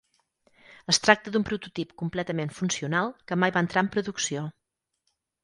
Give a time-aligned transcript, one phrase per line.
[0.93, 4.49] Es tracta d'un prototip completament funcional que mai va entrar en producció.